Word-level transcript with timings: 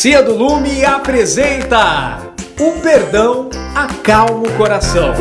Travessia 0.00 0.22
do 0.22 0.34
Lume 0.34 0.82
apresenta 0.82 2.32
O 2.58 2.80
Perdão 2.80 3.50
Acalma 3.74 4.48
o 4.48 4.56
Coração. 4.56 5.12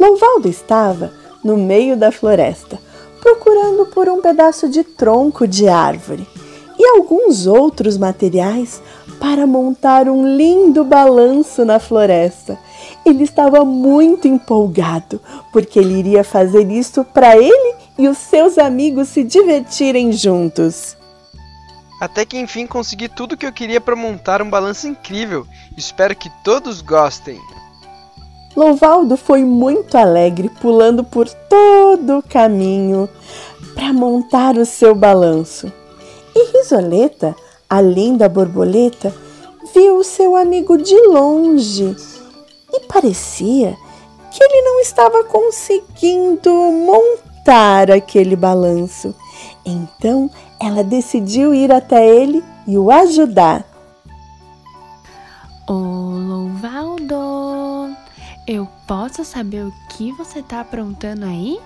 Louvaldo 0.00 0.48
estava 0.48 1.12
no 1.44 1.58
meio 1.58 1.98
da 1.98 2.10
floresta, 2.10 2.78
procurando 3.20 3.84
por 3.92 4.08
um 4.08 4.22
pedaço 4.22 4.70
de 4.70 4.82
tronco 4.82 5.46
de 5.46 5.68
árvore 5.68 6.26
e 6.78 6.88
alguns 6.96 7.46
outros 7.46 7.98
materiais 7.98 8.80
para 9.20 9.46
montar 9.46 10.08
um 10.08 10.34
lindo 10.34 10.82
balanço 10.82 11.62
na 11.62 11.78
floresta. 11.78 12.58
Ele 13.06 13.22
estava 13.22 13.64
muito 13.64 14.26
empolgado, 14.26 15.20
porque 15.52 15.78
ele 15.78 15.94
iria 15.94 16.24
fazer 16.24 16.68
isso 16.72 17.04
para 17.04 17.36
ele 17.36 17.76
e 17.96 18.08
os 18.08 18.18
seus 18.18 18.58
amigos 18.58 19.10
se 19.10 19.22
divertirem 19.22 20.10
juntos. 20.10 20.96
Até 22.00 22.26
que 22.26 22.36
enfim 22.36 22.66
consegui 22.66 23.08
tudo 23.08 23.32
o 23.32 23.36
que 23.36 23.46
eu 23.46 23.52
queria 23.52 23.80
para 23.80 23.94
montar 23.94 24.42
um 24.42 24.50
balanço 24.50 24.88
incrível. 24.88 25.46
Espero 25.76 26.16
que 26.16 26.28
todos 26.42 26.82
gostem. 26.82 27.38
Louvaldo 28.56 29.16
foi 29.16 29.44
muito 29.44 29.96
alegre, 29.96 30.48
pulando 30.60 31.04
por 31.04 31.28
todo 31.28 32.18
o 32.18 32.22
caminho 32.22 33.08
para 33.72 33.92
montar 33.92 34.56
o 34.56 34.66
seu 34.66 34.96
balanço. 34.96 35.72
E 36.34 36.58
Risoleta, 36.58 37.36
a 37.70 37.80
linda 37.80 38.28
borboleta, 38.28 39.14
viu 39.72 39.98
o 39.98 40.04
seu 40.04 40.34
amigo 40.34 40.76
de 40.76 40.98
longe 41.06 42.15
e 42.72 42.80
parecia 42.80 43.76
que 44.30 44.42
ele 44.42 44.62
não 44.62 44.80
estava 44.80 45.24
conseguindo 45.24 46.50
montar 46.50 47.90
aquele 47.90 48.36
balanço. 48.36 49.14
Então 49.64 50.30
ela 50.60 50.82
decidiu 50.82 51.54
ir 51.54 51.72
até 51.72 52.06
ele 52.06 52.44
e 52.66 52.76
o 52.76 52.90
ajudar. 52.90 53.64
Ô 55.68 55.72
Louvaldo, 55.72 57.96
eu 58.46 58.68
posso 58.86 59.24
saber 59.24 59.64
o 59.64 59.72
que 59.90 60.12
você 60.12 60.42
tá 60.42 60.60
aprontando 60.60 61.26
aí? 61.26 61.60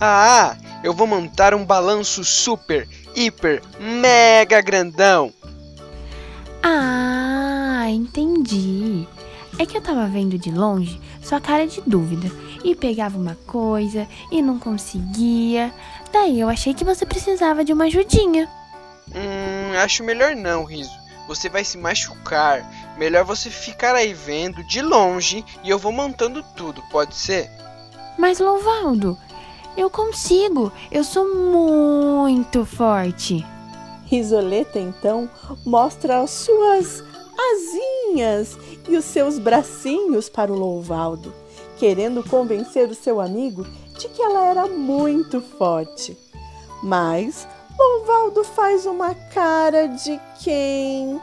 Ah, 0.00 0.56
eu 0.82 0.94
vou 0.94 1.06
montar 1.06 1.54
um 1.54 1.64
balanço 1.64 2.24
super, 2.24 2.88
hiper, 3.14 3.62
mega 3.80 4.60
grandão. 4.60 5.32
Ah, 6.62 7.86
entendi. 7.88 9.06
É 9.58 9.66
que 9.66 9.76
eu 9.76 9.82
tava 9.82 10.06
vendo 10.06 10.38
de 10.38 10.52
longe 10.52 11.00
sua 11.20 11.40
cara 11.40 11.66
de 11.66 11.80
dúvida 11.84 12.30
e 12.64 12.76
pegava 12.76 13.18
uma 13.18 13.36
coisa 13.46 14.06
e 14.30 14.40
não 14.40 14.58
conseguia. 14.58 15.74
Daí 16.12 16.38
eu 16.38 16.48
achei 16.48 16.72
que 16.72 16.84
você 16.84 17.04
precisava 17.04 17.64
de 17.64 17.72
uma 17.72 17.84
ajudinha. 17.84 18.48
Hum, 19.08 19.76
acho 19.82 20.04
melhor 20.04 20.36
não, 20.36 20.64
Riso. 20.64 20.96
Você 21.26 21.48
vai 21.48 21.64
se 21.64 21.76
machucar. 21.76 22.64
Melhor 22.96 23.24
você 23.24 23.50
ficar 23.50 23.94
aí 23.94 24.14
vendo 24.14 24.62
de 24.64 24.80
longe 24.80 25.44
e 25.64 25.70
eu 25.70 25.78
vou 25.78 25.92
montando 25.92 26.42
tudo, 26.56 26.80
pode 26.90 27.14
ser? 27.14 27.50
Mas 28.16 28.38
Louvaldo, 28.38 29.18
eu 29.76 29.90
consigo. 29.90 30.72
Eu 30.90 31.02
sou 31.02 31.34
muito 31.34 32.64
forte. 32.64 33.44
Risoleta 34.06 34.78
então 34.78 35.28
mostra 35.66 36.20
as 36.22 36.30
suas 36.30 37.04
asinhas 37.38 38.58
e 38.88 38.96
os 38.96 39.04
seus 39.04 39.38
bracinhos 39.38 40.28
para 40.28 40.52
o 40.52 40.58
Louvaldo, 40.58 41.32
querendo 41.78 42.22
convencer 42.28 42.88
o 42.88 42.94
seu 42.94 43.20
amigo 43.20 43.64
de 43.98 44.08
que 44.08 44.22
ela 44.22 44.44
era 44.44 44.66
muito 44.66 45.40
forte. 45.40 46.16
Mas 46.82 47.46
Louvaldo 47.78 48.42
faz 48.44 48.86
uma 48.86 49.14
cara 49.14 49.86
de 49.86 50.20
quem 50.42 51.20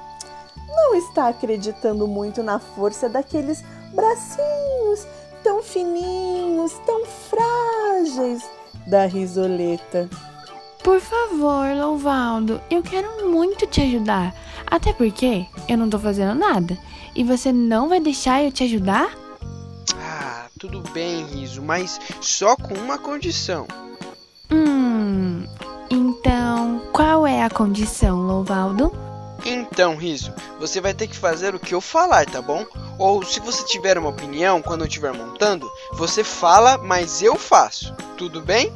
não 0.68 0.96
está 0.96 1.30
acreditando 1.30 2.08
muito 2.08 2.44
na 2.44 2.60
força 2.60 3.08
daqueles 3.08 3.64
bracinhos 3.94 5.08
tão 5.44 5.62
fininhos, 5.62 6.74
tão 6.86 7.06
frágeis 7.06 8.44
da 8.88 9.06
risoleta. 9.06 10.10
Por 10.84 11.00
favor, 11.00 11.76
Louvaldo, 11.76 12.62
eu 12.70 12.82
quero 12.82 13.30
muito 13.30 13.66
te 13.68 13.82
ajudar. 13.82 14.36
Até 14.68 14.94
porque 14.94 15.46
eu 15.68 15.78
não 15.78 15.90
tô 15.90 16.00
fazendo 16.00 16.38
nada. 16.38 16.78
E 17.16 17.24
você 17.24 17.52
não 17.52 17.88
vai 17.88 18.00
deixar 18.00 18.44
eu 18.44 18.52
te 18.52 18.64
ajudar? 18.64 19.16
Ah, 19.98 20.48
tudo 20.60 20.82
bem, 20.92 21.26
Riso, 21.26 21.62
mas 21.62 22.00
só 22.22 22.56
com 22.56 22.74
uma 22.74 22.98
condição. 22.98 23.68
Hum. 24.52 25.46
Então, 25.90 26.82
qual 26.92 27.26
é 27.26 27.44
a 27.44 27.50
condição, 27.50 28.22
Louvaldo? 28.22 28.92
Então, 29.46 29.96
Riso, 29.96 30.34
você 30.60 30.82
vai 30.82 30.94
ter 30.94 31.08
que 31.08 31.16
fazer 31.16 31.54
o 31.54 31.60
que 31.60 31.76
eu 31.76 31.80
falar, 31.80 32.26
tá 32.26 32.42
bom? 32.42 32.66
Ou 32.98 33.24
se 33.24 33.40
você 33.40 33.64
tiver 33.66 33.98
uma 33.98 34.10
opinião 34.10 34.62
quando 34.62 34.82
eu 34.82 34.88
estiver 34.88 35.14
montando, 35.14 35.70
você 35.94 36.24
fala, 36.24 36.78
mas 36.80 37.22
eu 37.22 37.36
faço. 37.36 37.94
Tudo 38.18 38.42
bem? 38.42 38.74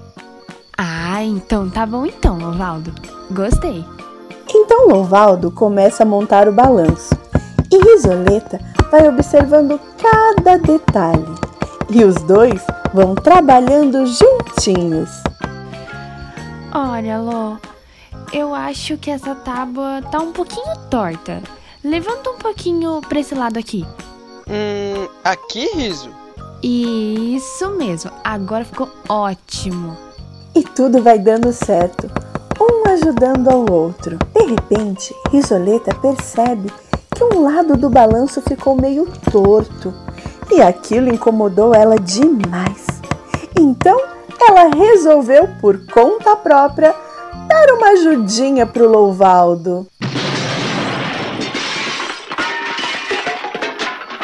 Ah, 0.78 1.24
então 1.24 1.70
tá 1.70 1.86
bom 1.86 2.06
então, 2.06 2.38
Louvaldo. 2.38 2.94
Gostei. 3.32 3.84
Então 4.72 4.88
Louvaldo 4.88 5.50
começa 5.50 6.04
a 6.04 6.06
montar 6.06 6.48
o 6.48 6.52
balanço 6.52 7.16
e 7.72 7.78
Risoleta 7.80 8.60
vai 8.92 9.10
observando 9.10 9.82
cada 9.98 10.60
detalhe. 10.60 11.26
E 11.90 12.04
os 12.04 12.14
dois 12.18 12.64
vão 12.94 13.16
trabalhando 13.16 14.06
juntinhos. 14.06 15.10
Olha, 16.72 17.18
Lô, 17.18 17.58
eu 18.32 18.54
acho 18.54 18.96
que 18.96 19.10
essa 19.10 19.34
tábua 19.34 20.04
tá 20.12 20.20
um 20.20 20.32
pouquinho 20.32 20.78
torta. 20.88 21.42
Levanta 21.84 22.30
um 22.30 22.38
pouquinho 22.38 23.02
pra 23.02 23.22
esse 23.22 23.34
lado 23.34 23.58
aqui. 23.58 23.84
Hum, 24.48 25.08
aqui, 25.24 25.68
Riso? 25.74 26.12
Isso 26.62 27.72
mesmo, 27.72 28.12
agora 28.24 28.64
ficou 28.64 28.88
ótimo. 29.10 29.98
E 30.54 30.62
tudo 30.62 31.02
vai 31.02 31.18
dando 31.18 31.52
certo, 31.52 32.08
um 32.72 32.88
ajudando 32.88 33.50
ao 33.50 33.72
outro. 33.72 34.18
De 34.34 34.44
repente, 34.44 35.14
Risoleta 35.32 35.94
percebe 35.96 36.72
que 37.16 37.24
um 37.24 37.44
lado 37.44 37.76
do 37.76 37.90
balanço 37.90 38.42
ficou 38.42 38.76
meio 38.76 39.08
torto 39.32 39.94
e 40.52 40.62
aquilo 40.62 41.14
incomodou 41.14 41.74
ela 41.74 41.98
demais. 41.98 42.86
Então, 43.60 44.00
ela 44.40 44.70
resolveu, 44.70 45.48
por 45.60 45.86
conta 45.88 46.36
própria, 46.36 46.96
dar 47.48 47.74
uma 47.74 47.90
ajudinha 47.90 48.66
pro 48.66 48.90
Louvaldo. 48.90 49.88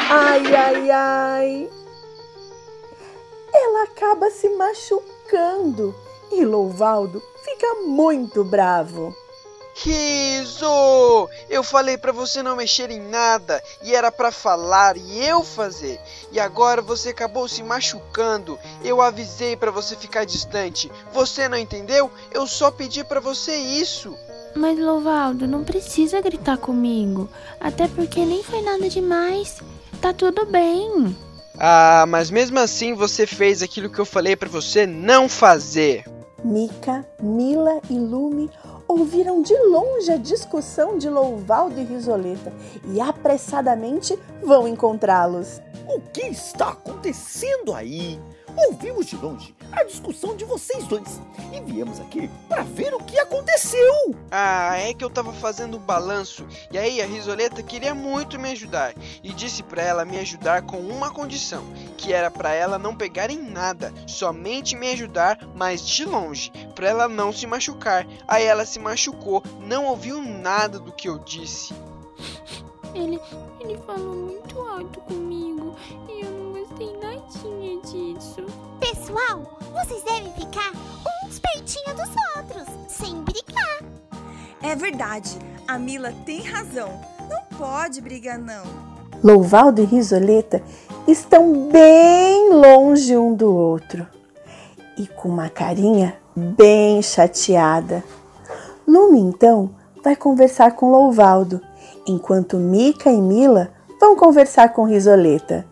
Ai, 0.08 0.54
ai, 0.54 0.90
ai! 0.90 1.68
Ela 3.52 3.84
acaba 3.84 4.30
se 4.30 4.48
machucando 4.50 5.94
e 6.32 6.44
Louvaldo 6.44 7.22
fica 7.44 7.74
muito 7.86 8.44
bravo. 8.44 9.14
Riso! 9.78 11.28
Eu 11.50 11.62
falei 11.62 11.98
para 11.98 12.10
você 12.10 12.42
não 12.42 12.56
mexer 12.56 12.90
em 12.90 13.00
nada 13.00 13.62
e 13.82 13.94
era 13.94 14.10
para 14.10 14.32
falar 14.32 14.96
e 14.96 15.22
eu 15.22 15.44
fazer. 15.44 16.00
E 16.32 16.40
agora 16.40 16.80
você 16.80 17.10
acabou 17.10 17.46
se 17.46 17.62
machucando. 17.62 18.58
Eu 18.82 19.02
avisei 19.02 19.54
para 19.54 19.70
você 19.70 19.94
ficar 19.94 20.24
distante. 20.24 20.90
Você 21.12 21.46
não 21.46 21.58
entendeu? 21.58 22.10
Eu 22.32 22.46
só 22.46 22.70
pedi 22.70 23.04
para 23.04 23.20
você 23.20 23.54
isso. 23.54 24.16
Mas 24.54 24.78
Louvaldo, 24.78 25.46
não 25.46 25.62
precisa 25.62 26.22
gritar 26.22 26.56
comigo. 26.56 27.28
Até 27.60 27.86
porque 27.86 28.24
nem 28.24 28.42
foi 28.42 28.62
nada 28.62 28.88
demais. 28.88 29.60
Tá 30.00 30.14
tudo 30.14 30.46
bem. 30.46 31.14
Ah, 31.58 32.06
mas 32.08 32.30
mesmo 32.30 32.58
assim 32.58 32.94
você 32.94 33.26
fez 33.26 33.62
aquilo 33.62 33.90
que 33.90 33.98
eu 33.98 34.06
falei 34.06 34.36
para 34.36 34.48
você 34.48 34.86
não 34.86 35.28
fazer. 35.28 36.15
Mica, 36.46 37.04
Mila 37.20 37.80
e 37.90 37.98
Lume 37.98 38.48
ouviram 38.86 39.42
de 39.42 39.52
longe 39.64 40.12
a 40.12 40.16
discussão 40.16 40.96
de 40.96 41.10
Louvaldo 41.10 41.80
e 41.80 41.82
Risoleta 41.82 42.52
e 42.84 43.00
apressadamente 43.00 44.16
vão 44.44 44.68
encontrá-los. 44.68 45.60
O 45.88 46.00
que 46.00 46.28
está 46.28 46.68
acontecendo 46.68 47.74
aí? 47.74 48.20
Ouvimos 48.68 49.06
de 49.06 49.16
longe 49.16 49.55
a 49.72 49.84
discussão 49.84 50.36
de 50.36 50.44
vocês 50.44 50.86
dois 50.86 51.20
e 51.52 51.60
viemos 51.60 52.00
aqui 52.00 52.30
para 52.48 52.62
ver 52.62 52.94
o 52.94 52.98
que 52.98 53.18
aconteceu. 53.18 54.14
Ah, 54.30 54.76
é 54.78 54.92
que 54.92 55.04
eu 55.04 55.10
tava 55.10 55.32
fazendo 55.32 55.76
um 55.76 55.80
balanço 55.80 56.46
e 56.70 56.78
aí 56.78 57.00
a 57.00 57.06
Risoleta 57.06 57.62
queria 57.62 57.94
muito 57.94 58.38
me 58.38 58.50
ajudar 58.50 58.94
e 59.22 59.32
disse 59.32 59.62
para 59.62 59.82
ela 59.82 60.04
me 60.04 60.18
ajudar 60.18 60.62
com 60.62 60.78
uma 60.78 61.10
condição, 61.10 61.64
que 61.96 62.12
era 62.12 62.30
para 62.30 62.52
ela 62.52 62.78
não 62.78 62.96
pegar 62.96 63.30
em 63.30 63.42
nada, 63.42 63.92
somente 64.06 64.76
me 64.76 64.90
ajudar, 64.92 65.38
mas 65.54 65.86
de 65.86 66.04
longe, 66.04 66.50
para 66.74 66.88
ela 66.88 67.08
não 67.08 67.32
se 67.32 67.46
machucar. 67.46 68.06
Aí 68.26 68.44
ela 68.44 68.66
se 68.66 68.78
machucou, 68.78 69.42
não 69.60 69.86
ouviu 69.86 70.22
nada 70.22 70.78
do 70.78 70.92
que 70.92 71.08
eu 71.08 71.18
disse. 71.18 71.74
Ele, 72.94 73.20
ele 73.60 73.78
falou 73.86 74.14
muito 74.14 74.60
alto 74.60 75.00
comigo 75.02 75.76
e 76.08 76.24
eu 76.24 76.30
não 76.30 76.52
gostei 76.52 76.96
nadinha 76.96 77.80
disso. 77.82 78.46
Pessoal, 78.80 79.55
vocês 79.76 80.02
devem 80.02 80.32
ficar 80.32 80.72
uns 81.24 81.38
pertinho 81.38 81.94
dos 81.94 82.10
outros, 82.36 82.66
sem 82.88 83.22
brigar. 83.22 83.82
É 84.62 84.74
verdade, 84.74 85.38
a 85.68 85.78
Mila 85.78 86.12
tem 86.24 86.40
razão. 86.40 86.88
Não 87.28 87.58
pode 87.58 88.00
brigar, 88.00 88.38
não. 88.38 88.64
Louvaldo 89.22 89.82
e 89.82 89.84
Risoleta 89.84 90.62
estão 91.06 91.68
bem 91.68 92.50
longe 92.50 93.16
um 93.16 93.34
do 93.34 93.54
outro 93.54 94.06
e 94.96 95.06
com 95.06 95.28
uma 95.28 95.50
carinha 95.50 96.16
bem 96.34 97.02
chateada. 97.02 98.02
Lume 98.86 99.20
então 99.20 99.74
vai 100.02 100.16
conversar 100.16 100.72
com 100.72 100.90
Louvaldo, 100.90 101.60
enquanto 102.06 102.56
Mica 102.56 103.10
e 103.10 103.20
Mila 103.20 103.70
vão 104.00 104.16
conversar 104.16 104.72
com 104.72 104.84
Risoleta. 104.84 105.66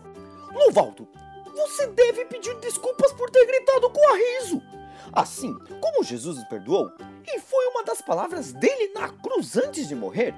Louvaldo, 0.53 1.07
você 1.55 1.87
deve 1.87 2.25
pedir 2.25 2.53
desculpas 2.55 3.13
por 3.13 3.29
ter 3.29 3.45
gritado 3.45 3.89
com 3.89 4.09
a 4.09 4.17
riso. 4.17 4.61
Assim 5.11 5.57
como 5.81 6.03
Jesus 6.03 6.37
nos 6.37 6.47
perdoou, 6.47 6.91
e 7.25 7.39
foi 7.39 7.65
uma 7.67 7.83
das 7.83 8.01
palavras 8.01 8.51
dele 8.53 8.91
na 8.93 9.09
cruz 9.09 9.55
antes 9.57 9.87
de 9.87 9.95
morrer. 9.95 10.35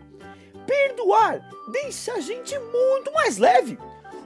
Perdoar 0.65 1.41
deixa 1.71 2.13
a 2.13 2.19
gente 2.19 2.57
muito 2.59 3.11
mais 3.13 3.37
leve. 3.37 3.77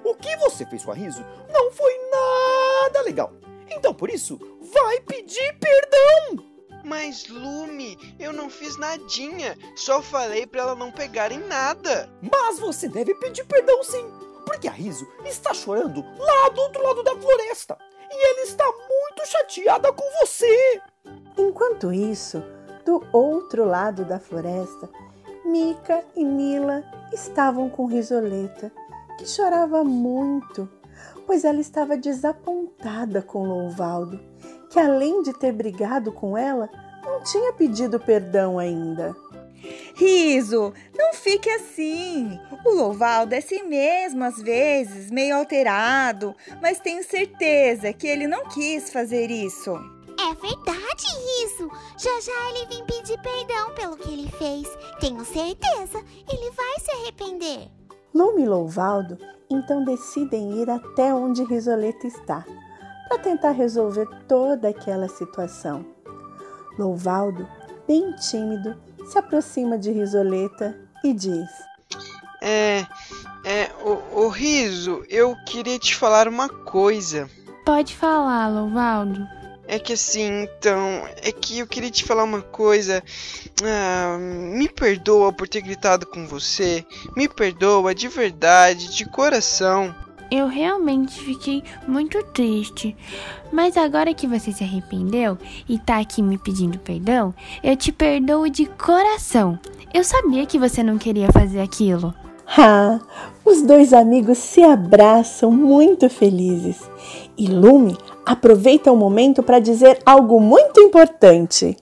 O 0.04 0.16
que 0.16 0.36
você 0.38 0.66
fez 0.66 0.84
com 0.84 0.92
a 0.92 0.96
riso 0.96 1.24
não 1.52 1.72
foi 1.72 1.94
nada 2.10 3.02
legal. 3.02 3.34
Então, 3.70 3.94
por 3.94 4.10
isso, 4.10 4.40
vai 4.74 5.00
pedir 5.02 5.58
perdão. 5.60 6.46
Mas, 6.84 7.28
Lume, 7.28 7.98
eu 8.20 8.34
não 8.34 8.50
fiz 8.50 8.76
nadinha. 8.78 9.58
Só 9.76 10.02
falei 10.02 10.46
pra 10.48 10.62
ela 10.62 10.76
não 10.76 10.92
pegar 10.92 11.32
em 11.32 11.40
nada. 11.40 12.12
Mas 12.22 12.60
você 12.60 12.90
deve 12.90 13.14
pedir 13.16 13.46
perdão 13.46 13.84
sim, 13.84 14.06
porque 14.52 14.68
a 14.68 14.72
Riso 14.72 15.08
está 15.24 15.54
chorando 15.54 16.04
lá 16.20 16.50
do 16.50 16.62
outro 16.62 16.84
lado 16.84 17.04
da 17.04 17.16
floresta. 17.16 17.78
E 18.12 18.30
ela 18.30 18.42
está 18.42 18.66
muito 18.66 19.26
chateada 19.26 19.94
com 19.94 20.04
você. 20.20 20.82
Enquanto 21.38 21.94
isso, 21.94 22.44
do 22.86 23.02
outro 23.14 23.64
lado 23.64 24.04
da 24.04 24.20
floresta, 24.20 24.90
Mica 25.46 26.04
e 26.18 26.26
Mila 26.26 26.84
estavam 27.14 27.70
com 27.70 27.86
Risoleta, 27.86 28.74
que 29.18 29.26
chorava 29.26 29.86
muito, 29.86 30.68
pois 31.26 31.46
ela 31.46 31.62
estava 31.62 31.96
desapontada 31.96 33.22
com 33.22 33.48
Louvaldo, 33.48 34.20
que 34.70 34.78
além 34.78 35.24
de 35.24 35.32
ter 35.32 35.54
brigado 35.54 36.12
com 36.12 36.38
ela, 36.38 36.70
não 37.06 37.24
tinha 37.24 37.54
pedido 37.54 37.98
perdão 38.02 38.60
ainda. 38.60 39.16
Riso, 39.96 40.74
não 40.98 41.14
fique 41.14 41.50
assim. 41.50 42.40
O 42.66 42.72
Louvaldo 42.72 43.34
é 43.34 43.40
assim 43.40 43.64
mesmo, 43.64 44.24
às 44.24 44.42
vezes, 44.42 45.12
meio 45.12 45.36
alterado, 45.36 46.36
mas 46.62 46.80
tenho 46.80 47.04
certeza 47.04 47.94
que 47.94 48.08
ele 48.08 48.28
não 48.28 48.48
quis 48.48 48.92
fazer 48.92 49.30
isso. 49.30 49.72
É 50.20 50.34
verdade, 50.36 51.06
Riso. 51.06 51.70
Já 51.98 52.22
já 52.22 52.50
ele 52.52 52.68
vem 52.68 52.86
pedir 52.86 53.20
perdão 53.22 53.74
pelo 53.74 53.98
que 53.98 54.12
ele 54.12 54.30
fez. 54.32 54.68
Tenho 55.00 55.26
certeza, 55.26 56.04
ele 56.32 56.52
vai 56.52 56.80
se 56.80 56.92
arrepender. 56.92 57.70
Lume 58.14 58.44
e 58.44 58.48
Louvaldo 58.48 59.18
então 59.50 59.84
decidem 59.84 60.62
ir 60.62 60.70
até 60.70 61.14
onde 61.14 61.44
Risoleta 61.44 62.08
está, 62.08 62.46
para 63.08 63.20
tentar 63.20 63.52
resolver 63.52 64.08
toda 64.28 64.70
aquela 64.70 65.10
situação. 65.10 65.86
Louvaldo, 66.78 67.48
bem 67.92 68.14
tímido, 68.14 68.74
se 69.06 69.18
aproxima 69.18 69.78
de 69.78 69.92
Risoleta 69.92 70.74
e 71.04 71.14
diz: 71.14 71.50
É. 72.42 72.86
É. 73.44 73.70
O, 73.84 74.24
o 74.24 74.28
Riso, 74.30 75.04
eu 75.10 75.36
queria 75.46 75.78
te 75.78 75.94
falar 75.94 76.26
uma 76.26 76.48
coisa. 76.48 77.30
Pode 77.66 77.94
falar, 77.94 78.48
Louvaldo. 78.48 79.28
É 79.68 79.78
que 79.78 79.94
assim, 79.94 80.44
então, 80.44 81.06
é 81.22 81.32
que 81.32 81.60
eu 81.60 81.68
queria 81.68 81.92
te 81.92 82.06
falar 82.06 82.24
uma 82.24 82.42
coisa. 82.42 83.04
Ah, 83.64 84.18
me 84.18 84.70
perdoa 84.70 85.34
por 85.34 85.48
ter 85.48 85.62
gritado 85.62 86.06
com 86.06 86.26
você. 86.26 86.86
Me 87.16 87.28
perdoa 87.28 87.94
de 87.94 88.08
verdade, 88.08 88.96
de 88.96 89.06
coração. 89.06 89.94
Eu 90.32 90.48
realmente 90.48 91.22
fiquei 91.22 91.62
muito 91.86 92.24
triste. 92.28 92.96
Mas 93.52 93.76
agora 93.76 94.14
que 94.14 94.26
você 94.26 94.52
se 94.52 94.64
arrependeu 94.64 95.38
e 95.68 95.78
tá 95.78 96.00
aqui 96.00 96.22
me 96.22 96.38
pedindo 96.38 96.80
perdão, 96.80 97.34
eu 97.62 97.76
te 97.76 97.92
perdoo 97.92 98.50
de 98.50 98.66
coração. 98.66 99.60
Eu 99.94 100.06
sabia 100.06 100.46
que 100.46 100.58
você 100.58 100.82
não 100.82 100.98
queria 100.98 101.30
fazer 101.34 101.60
aquilo. 101.60 102.14
Ah, 102.58 103.00
os 103.46 103.62
dois 103.62 103.94
amigos 103.94 104.38
se 104.38 104.62
abraçam 104.62 105.52
muito 105.52 106.10
felizes 106.10 106.82
e 107.38 107.48
Lume 107.48 107.98
aproveita 108.26 108.92
o 108.92 108.96
momento 108.96 109.42
para 109.42 109.60
dizer 109.60 110.00
algo 110.06 110.40
muito 110.40 110.80
importante. 110.82 111.78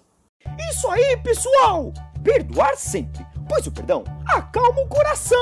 Isso 0.71 0.87
aí, 0.89 1.17
pessoal! 1.17 1.91
Perdoar 2.23 2.75
sempre, 2.75 3.25
pois 3.47 3.65
o 3.65 3.71
perdão 3.71 4.03
acalma 4.27 4.81
o 4.81 4.87
coração. 4.87 5.37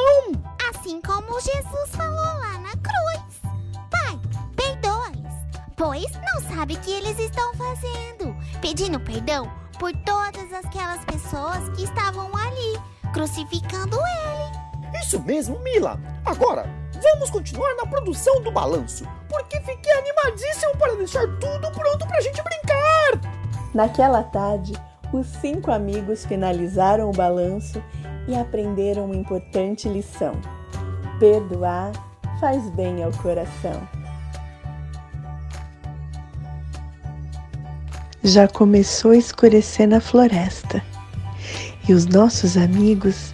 Assim 0.69 1.01
como 1.01 1.39
Jesus 1.39 1.89
falou 1.91 2.15
lá 2.15 2.57
na 2.59 2.71
cruz. 2.71 2.86
Pois 5.77 6.11
não 6.11 6.41
sabe 6.49 6.73
o 6.73 6.79
que 6.79 6.91
eles 6.91 7.17
estão 7.19 7.53
fazendo. 7.53 8.35
Pedindo 8.59 8.99
perdão 8.99 9.49
por 9.79 9.93
todas 9.97 10.51
aquelas 10.51 11.05
pessoas 11.05 11.69
que 11.75 11.83
estavam 11.83 12.35
ali, 12.35 12.81
crucificando 13.13 13.95
ele. 13.95 14.99
Isso 14.99 15.21
mesmo, 15.21 15.59
Mila. 15.59 15.99
Agora, 16.25 16.67
vamos 17.01 17.29
continuar 17.29 17.75
na 17.75 17.85
produção 17.85 18.41
do 18.41 18.51
balanço, 18.51 19.07
porque 19.29 19.59
fiquei 19.61 19.93
animadíssimo 19.93 20.75
para 20.77 20.95
deixar 20.95 21.27
tudo 21.39 21.71
pronto 21.71 22.07
pra 22.07 22.21
gente 22.21 22.41
brincar. 22.41 23.21
Naquela 23.73 24.23
tarde, 24.23 24.73
os 25.13 25.27
cinco 25.27 25.71
amigos 25.71 26.25
finalizaram 26.25 27.09
o 27.09 27.13
balanço 27.13 27.81
e 28.27 28.35
aprenderam 28.35 29.05
uma 29.05 29.15
importante 29.15 29.87
lição: 29.87 30.33
perdoar 31.19 31.91
faz 32.39 32.67
bem 32.71 33.03
ao 33.03 33.11
coração. 33.11 33.96
Já 38.23 38.47
começou 38.47 39.11
a 39.11 39.17
escurecer 39.17 39.87
na 39.87 39.99
floresta 39.99 40.83
e 41.87 41.93
os 41.93 42.05
nossos 42.05 42.57
amigos 42.57 43.31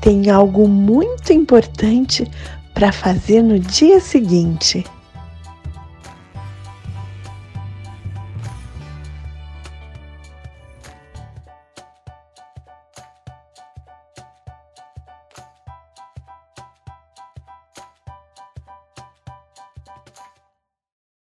têm 0.00 0.30
algo 0.30 0.68
muito 0.68 1.32
importante 1.32 2.30
para 2.74 2.92
fazer 2.92 3.42
no 3.42 3.58
dia 3.58 4.00
seguinte. 4.00 4.84